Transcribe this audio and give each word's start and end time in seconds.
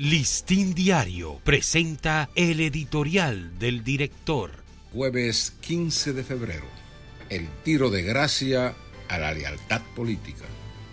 Listín 0.00 0.74
Diario 0.74 1.40
presenta 1.42 2.30
el 2.36 2.60
editorial 2.60 3.58
del 3.58 3.82
director. 3.82 4.52
Jueves 4.92 5.54
15 5.60 6.12
de 6.12 6.22
febrero. 6.22 6.66
El 7.28 7.48
tiro 7.64 7.90
de 7.90 8.04
gracia 8.04 8.76
a 9.08 9.18
la 9.18 9.32
lealtad 9.32 9.82
política. 9.96 10.44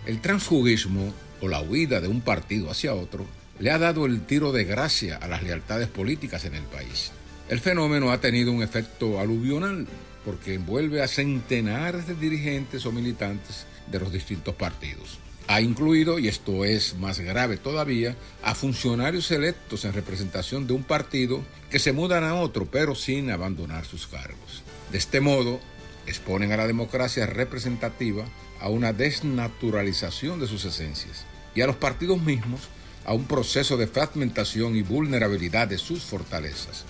El 0.06 0.20
transfugismo 0.20 1.14
o 1.40 1.46
la 1.46 1.60
huida 1.60 2.00
de 2.00 2.08
un 2.08 2.20
partido 2.20 2.68
hacia 2.68 2.94
otro 2.94 3.24
le 3.60 3.70
ha 3.70 3.78
dado 3.78 4.06
el 4.06 4.22
tiro 4.22 4.50
de 4.50 4.64
gracia 4.64 5.18
a 5.18 5.28
las 5.28 5.44
lealtades 5.44 5.86
políticas 5.86 6.44
en 6.44 6.56
el 6.56 6.64
país. 6.64 7.12
El 7.48 7.60
fenómeno 7.60 8.10
ha 8.10 8.20
tenido 8.20 8.50
un 8.50 8.64
efecto 8.64 9.20
aluvional 9.20 9.86
porque 10.24 10.54
envuelve 10.54 11.00
a 11.00 11.06
centenares 11.06 12.08
de 12.08 12.16
dirigentes 12.16 12.84
o 12.86 12.90
militantes 12.90 13.66
de 13.86 14.00
los 14.00 14.12
distintos 14.12 14.56
partidos. 14.56 15.20
Ha 15.48 15.60
incluido, 15.60 16.18
y 16.18 16.28
esto 16.28 16.64
es 16.64 16.96
más 16.96 17.20
grave 17.20 17.56
todavía, 17.56 18.16
a 18.42 18.54
funcionarios 18.54 19.30
electos 19.30 19.84
en 19.84 19.92
representación 19.92 20.66
de 20.66 20.72
un 20.72 20.82
partido 20.82 21.42
que 21.70 21.78
se 21.78 21.92
mudan 21.92 22.24
a 22.24 22.34
otro, 22.34 22.66
pero 22.66 22.94
sin 22.94 23.30
abandonar 23.30 23.84
sus 23.84 24.06
cargos. 24.06 24.62
De 24.90 24.98
este 24.98 25.20
modo, 25.20 25.60
exponen 26.06 26.52
a 26.52 26.56
la 26.56 26.66
democracia 26.66 27.26
representativa 27.26 28.24
a 28.60 28.68
una 28.68 28.92
desnaturalización 28.92 30.40
de 30.40 30.46
sus 30.46 30.64
esencias 30.64 31.24
y 31.54 31.60
a 31.60 31.66
los 31.66 31.76
partidos 31.76 32.20
mismos 32.20 32.62
a 33.04 33.12
un 33.12 33.26
proceso 33.26 33.76
de 33.76 33.86
fragmentación 33.86 34.74
y 34.74 34.82
vulnerabilidad 34.82 35.68
de 35.68 35.78
sus 35.78 36.02
fortalezas. 36.02 36.84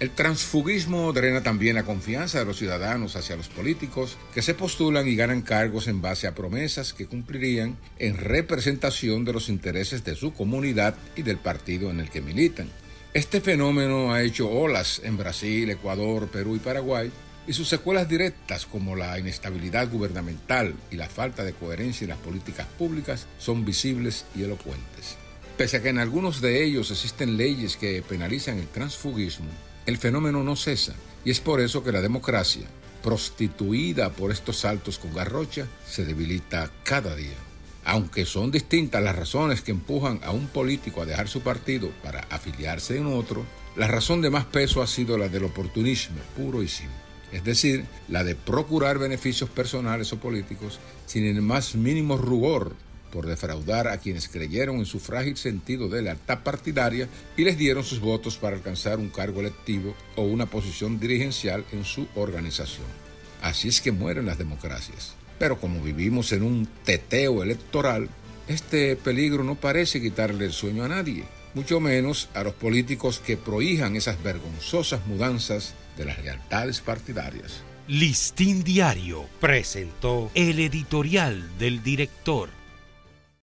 El 0.00 0.10
transfugismo 0.10 1.12
drena 1.12 1.44
también 1.44 1.76
la 1.76 1.84
confianza 1.84 2.40
de 2.40 2.44
los 2.44 2.58
ciudadanos 2.58 3.14
hacia 3.14 3.36
los 3.36 3.48
políticos 3.48 4.16
que 4.34 4.42
se 4.42 4.52
postulan 4.52 5.06
y 5.06 5.14
ganan 5.14 5.42
cargos 5.42 5.86
en 5.86 6.02
base 6.02 6.26
a 6.26 6.34
promesas 6.34 6.92
que 6.92 7.06
cumplirían 7.06 7.78
en 8.00 8.16
representación 8.16 9.24
de 9.24 9.32
los 9.32 9.48
intereses 9.48 10.04
de 10.04 10.16
su 10.16 10.32
comunidad 10.32 10.96
y 11.14 11.22
del 11.22 11.38
partido 11.38 11.90
en 11.90 12.00
el 12.00 12.10
que 12.10 12.20
militan. 12.20 12.68
Este 13.14 13.40
fenómeno 13.40 14.12
ha 14.12 14.22
hecho 14.22 14.50
olas 14.50 15.00
en 15.04 15.16
Brasil, 15.16 15.70
Ecuador, 15.70 16.26
Perú 16.26 16.56
y 16.56 16.58
Paraguay 16.58 17.12
y 17.46 17.52
sus 17.52 17.68
secuelas 17.68 18.08
directas 18.08 18.66
como 18.66 18.96
la 18.96 19.16
inestabilidad 19.20 19.88
gubernamental 19.88 20.74
y 20.90 20.96
la 20.96 21.08
falta 21.08 21.44
de 21.44 21.52
coherencia 21.52 22.04
en 22.04 22.10
las 22.10 22.18
políticas 22.18 22.66
públicas 22.66 23.28
son 23.38 23.64
visibles 23.64 24.24
y 24.34 24.42
elocuentes. 24.42 25.16
Pese 25.56 25.76
a 25.76 25.82
que 25.82 25.90
en 25.90 26.00
algunos 26.00 26.40
de 26.40 26.64
ellos 26.64 26.90
existen 26.90 27.36
leyes 27.36 27.76
que 27.76 28.02
penalizan 28.02 28.58
el 28.58 28.66
transfugismo, 28.66 29.46
el 29.86 29.98
fenómeno 29.98 30.42
no 30.42 30.56
cesa 30.56 30.94
y 31.24 31.30
es 31.30 31.40
por 31.40 31.60
eso 31.60 31.82
que 31.82 31.92
la 31.92 32.00
democracia, 32.00 32.66
prostituida 33.02 34.10
por 34.10 34.30
estos 34.30 34.58
saltos 34.58 34.98
con 34.98 35.14
garrocha, 35.14 35.66
se 35.86 36.04
debilita 36.04 36.70
cada 36.84 37.14
día. 37.14 37.36
Aunque 37.84 38.24
son 38.24 38.50
distintas 38.50 39.02
las 39.02 39.14
razones 39.14 39.60
que 39.60 39.70
empujan 39.70 40.20
a 40.24 40.30
un 40.30 40.46
político 40.46 41.02
a 41.02 41.06
dejar 41.06 41.28
su 41.28 41.42
partido 41.42 41.90
para 42.02 42.20
afiliarse 42.30 42.96
en 42.96 43.06
otro, 43.06 43.44
la 43.76 43.88
razón 43.88 44.22
de 44.22 44.30
más 44.30 44.46
peso 44.46 44.82
ha 44.82 44.86
sido 44.86 45.18
la 45.18 45.28
del 45.28 45.44
oportunismo 45.44 46.16
puro 46.36 46.62
y 46.62 46.68
simple, 46.68 46.94
es 47.32 47.44
decir, 47.44 47.84
la 48.08 48.24
de 48.24 48.36
procurar 48.36 48.98
beneficios 48.98 49.50
personales 49.50 50.12
o 50.12 50.18
políticos 50.18 50.78
sin 51.06 51.26
el 51.26 51.42
más 51.42 51.74
mínimo 51.74 52.16
rubor 52.16 52.74
por 53.14 53.26
defraudar 53.26 53.86
a 53.86 53.98
quienes 53.98 54.28
creyeron 54.28 54.78
en 54.78 54.86
su 54.86 54.98
frágil 54.98 55.36
sentido 55.36 55.88
de 55.88 56.02
lealtad 56.02 56.42
partidaria 56.42 57.08
y 57.36 57.44
les 57.44 57.56
dieron 57.56 57.84
sus 57.84 58.00
votos 58.00 58.36
para 58.38 58.56
alcanzar 58.56 58.98
un 58.98 59.08
cargo 59.08 59.38
electivo 59.38 59.94
o 60.16 60.22
una 60.22 60.46
posición 60.46 60.98
dirigencial 60.98 61.64
en 61.70 61.84
su 61.84 62.08
organización. 62.16 62.86
Así 63.40 63.68
es 63.68 63.80
que 63.80 63.92
mueren 63.92 64.26
las 64.26 64.36
democracias. 64.36 65.14
Pero 65.38 65.60
como 65.60 65.80
vivimos 65.80 66.32
en 66.32 66.42
un 66.42 66.68
teteo 66.84 67.44
electoral, 67.44 68.08
este 68.48 68.96
peligro 68.96 69.44
no 69.44 69.54
parece 69.54 70.02
quitarle 70.02 70.46
el 70.46 70.52
sueño 70.52 70.82
a 70.82 70.88
nadie, 70.88 71.24
mucho 71.54 71.78
menos 71.78 72.28
a 72.34 72.42
los 72.42 72.54
políticos 72.54 73.22
que 73.24 73.36
prohijan 73.36 73.94
esas 73.94 74.20
vergonzosas 74.24 75.06
mudanzas 75.06 75.74
de 75.96 76.04
las 76.04 76.20
lealtades 76.20 76.80
partidarias. 76.80 77.62
Listín 77.86 78.64
Diario 78.64 79.26
presentó 79.40 80.32
el 80.34 80.58
editorial 80.58 81.56
del 81.58 81.82
director. 81.82 82.63